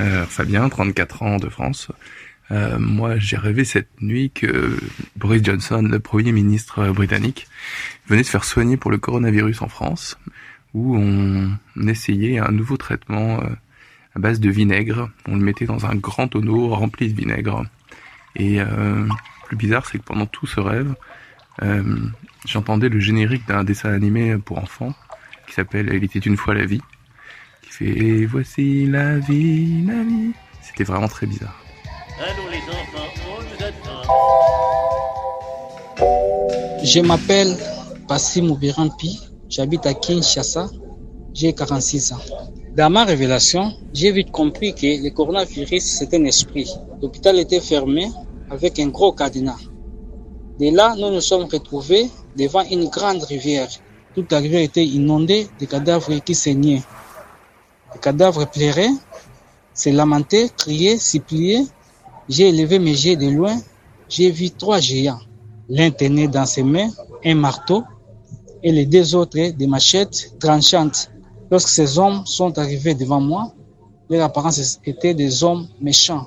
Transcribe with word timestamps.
euh, 0.00 0.26
Fabien, 0.26 0.68
34 0.68 1.22
ans 1.22 1.36
de 1.36 1.48
France. 1.48 1.90
Euh, 2.50 2.78
moi, 2.78 3.18
j'ai 3.18 3.36
rêvé 3.36 3.64
cette 3.64 4.00
nuit 4.00 4.30
que 4.30 4.76
Boris 5.16 5.42
Johnson, 5.44 5.82
le 5.82 6.00
Premier 6.00 6.32
ministre 6.32 6.88
britannique, 6.90 7.46
venait 8.08 8.24
se 8.24 8.30
faire 8.30 8.44
soigner 8.44 8.76
pour 8.76 8.90
le 8.90 8.98
coronavirus 8.98 9.62
en 9.62 9.68
France, 9.68 10.18
où 10.74 10.96
on 10.96 11.56
essayait 11.86 12.38
un 12.38 12.50
nouveau 12.50 12.76
traitement 12.76 13.40
euh, 13.40 13.48
à 14.16 14.18
base 14.18 14.40
de 14.40 14.50
vinaigre. 14.50 15.10
On 15.28 15.36
le 15.36 15.42
mettait 15.42 15.66
dans 15.66 15.86
un 15.86 15.94
grand 15.94 16.28
tonneau 16.28 16.74
rempli 16.74 17.12
de 17.12 17.16
vinaigre. 17.16 17.64
Et 18.36 18.60
euh, 18.60 19.06
plus 19.46 19.56
bizarre, 19.56 19.86
c'est 19.86 19.98
que 19.98 20.04
pendant 20.04 20.26
tout 20.26 20.46
ce 20.46 20.60
rêve, 20.60 20.94
euh, 21.62 21.98
j'entendais 22.46 22.88
le 22.88 23.00
générique 23.00 23.46
d'un 23.46 23.64
dessin 23.64 23.92
animé 23.92 24.36
pour 24.38 24.58
enfants 24.58 24.94
qui 25.46 25.54
s'appelle 25.54 25.90
Il 25.92 26.04
était 26.04 26.20
une 26.20 26.36
fois 26.36 26.54
la 26.54 26.64
vie, 26.64 26.80
qui 27.70 27.76
fait 27.76 27.98
Et 27.98 28.26
voici 28.26 28.86
la 28.86 29.18
vie, 29.18 29.84
la 29.86 30.02
vie. 30.02 30.32
C'était 30.62 30.84
vraiment 30.84 31.08
très 31.08 31.26
bizarre. 31.26 31.62
Allons 32.18 32.48
les 32.50 32.58
enfants, 32.68 33.08
on 33.26 33.42
nous 33.42 33.60
attend. 33.64 34.02
Je 36.84 37.00
m'appelle 37.00 37.56
Passim 38.08 38.46
Moubirampi, 38.46 39.20
j'habite 39.48 39.86
à 39.86 39.94
Kinshasa, 39.94 40.68
j'ai 41.34 41.52
46 41.52 42.12
ans. 42.12 42.18
Dans 42.76 42.90
ma 42.90 43.04
révélation, 43.04 43.72
j'ai 43.92 44.12
vite 44.12 44.30
compris 44.30 44.74
que 44.74 45.02
le 45.02 45.10
coronavirus 45.10 45.82
c'est 45.82 46.14
un 46.14 46.24
esprit. 46.24 46.70
L'hôpital 47.02 47.38
était 47.38 47.60
fermé 47.60 48.10
avec 48.50 48.78
un 48.78 48.88
gros 48.88 49.12
cadenas. 49.12 49.58
De 50.58 50.74
là, 50.74 50.94
nous 50.98 51.10
nous 51.10 51.20
sommes 51.20 51.48
retrouvés 51.50 52.08
devant 52.36 52.62
une 52.70 52.88
grande 52.88 53.22
rivière. 53.24 53.68
Toute 54.14 54.30
la 54.32 54.38
rivière 54.38 54.62
était 54.62 54.84
inondée 54.84 55.48
de 55.60 55.66
cadavres 55.66 56.18
qui 56.24 56.34
saignaient. 56.34 56.82
Les 57.94 58.00
cadavres 58.00 58.44
pleuraient, 58.46 58.90
se 59.74 59.90
lamentaient, 59.90 60.48
criaient, 60.56 60.98
suppliaient. 60.98 61.64
J'ai 62.28 62.48
élevé 62.48 62.78
mes 62.78 62.90
yeux 62.92 63.16
de 63.16 63.28
loin, 63.28 63.58
j'ai 64.08 64.30
vu 64.30 64.50
trois 64.50 64.80
géants. 64.80 65.20
L'un 65.68 65.90
tenait 65.90 66.28
dans 66.28 66.46
ses 66.46 66.62
mains 66.62 66.90
un 67.24 67.34
marteau 67.34 67.82
et 68.62 68.72
les 68.72 68.86
deux 68.86 69.14
autres 69.14 69.50
des 69.50 69.66
machettes 69.66 70.34
tranchantes. 70.38 71.10
Lorsque 71.50 71.68
ces 71.68 71.98
hommes 71.98 72.24
sont 72.26 72.58
arrivés 72.58 72.94
devant 72.94 73.20
moi, 73.20 73.52
leur 74.08 74.24
apparence 74.24 74.80
était 74.84 75.14
des 75.14 75.42
hommes 75.42 75.68
méchants. 75.80 76.26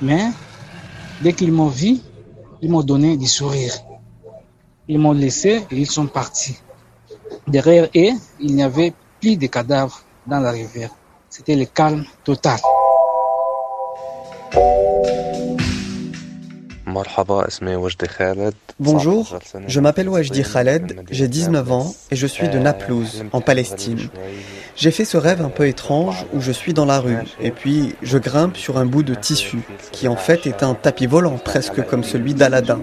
Mais 0.00 0.28
dès 1.20 1.32
qu'ils 1.32 1.52
m'ont 1.52 1.68
vu, 1.68 1.98
ils 2.62 2.70
m'ont 2.70 2.82
donné 2.82 3.16
des 3.16 3.26
sourires. 3.26 3.74
Ils 4.88 4.98
m'ont 4.98 5.12
laissé 5.12 5.66
et 5.70 5.76
ils 5.76 5.90
sont 5.90 6.06
partis. 6.06 6.56
Derrière 7.46 7.88
eux, 7.96 8.12
il 8.40 8.54
n'y 8.54 8.62
avait 8.62 8.92
plus 9.20 9.36
de 9.36 9.46
cadavres 9.46 10.02
dans 10.26 10.40
la 10.40 10.50
rivière. 10.50 10.90
C'était 11.28 11.56
le 11.56 11.64
calme 11.64 12.04
total. 12.24 12.58
Bonjour, 18.80 19.38
je 19.66 19.80
m'appelle 19.80 20.08
Wajdi 20.08 20.42
Khaled, 20.42 21.04
j'ai 21.10 21.28
19 21.28 21.70
ans 21.70 21.94
et 22.10 22.16
je 22.16 22.26
suis 22.26 22.48
de 22.48 22.58
Naplouse, 22.58 23.24
en 23.32 23.40
Palestine. 23.40 24.08
J'ai 24.74 24.90
fait 24.90 25.04
ce 25.04 25.16
rêve 25.16 25.40
un 25.40 25.50
peu 25.50 25.68
étrange 25.68 26.26
où 26.32 26.40
je 26.40 26.50
suis 26.50 26.74
dans 26.74 26.86
la 26.86 26.98
rue 26.98 27.18
et 27.40 27.50
puis 27.50 27.94
je 28.02 28.18
grimpe 28.18 28.56
sur 28.56 28.78
un 28.78 28.86
bout 28.86 29.02
de 29.02 29.14
tissu 29.14 29.58
qui 29.92 30.08
en 30.08 30.16
fait 30.16 30.46
est 30.46 30.62
un 30.62 30.74
tapis 30.74 31.06
volant 31.06 31.38
presque 31.38 31.84
comme 31.86 32.02
celui 32.02 32.34
d'Aladin. 32.34 32.80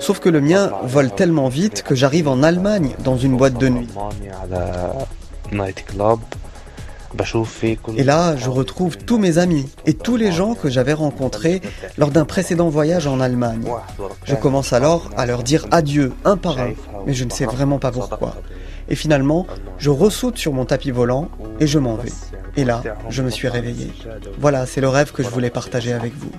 Sauf 0.00 0.18
que 0.18 0.28
le 0.28 0.40
mien 0.40 0.72
vole 0.82 1.10
tellement 1.10 1.48
vite 1.48 1.82
que 1.82 1.94
j'arrive 1.94 2.28
en 2.28 2.42
Allemagne 2.42 2.94
dans 3.04 3.16
une 3.16 3.36
boîte 3.36 3.58
de 3.58 3.68
nuit. 3.68 3.88
Et 7.96 8.04
là, 8.04 8.36
je 8.36 8.48
retrouve 8.48 8.96
tous 8.96 9.18
mes 9.18 9.38
amis 9.38 9.68
et 9.86 9.94
tous 9.94 10.16
les 10.16 10.32
gens 10.32 10.54
que 10.54 10.68
j'avais 10.68 10.92
rencontrés 10.92 11.60
lors 11.98 12.10
d'un 12.10 12.24
précédent 12.24 12.68
voyage 12.68 13.06
en 13.06 13.20
Allemagne. 13.20 13.64
Je 14.24 14.34
commence 14.34 14.72
alors 14.72 15.10
à 15.16 15.26
leur 15.26 15.42
dire 15.42 15.66
adieu 15.70 16.12
un 16.24 16.36
par 16.36 16.58
un, 16.58 16.72
mais 17.06 17.14
je 17.14 17.24
ne 17.24 17.30
sais 17.30 17.46
vraiment 17.46 17.78
pas 17.78 17.90
pourquoi. 17.90 18.36
Et 18.88 18.96
finalement, 18.96 19.46
je 19.78 19.90
ressaute 19.90 20.36
sur 20.36 20.52
mon 20.52 20.64
tapis 20.64 20.90
volant 20.90 21.28
et 21.60 21.66
je 21.66 21.78
m'en 21.78 21.94
vais. 21.94 22.12
Et 22.56 22.64
là, 22.64 22.82
je 23.08 23.22
me 23.22 23.30
suis 23.30 23.48
réveillé. 23.48 23.92
Voilà, 24.38 24.66
c'est 24.66 24.80
le 24.80 24.88
rêve 24.88 25.12
que 25.12 25.22
je 25.22 25.28
voulais 25.28 25.50
partager 25.50 25.92
avec 25.92 26.12
vous. 26.14 26.30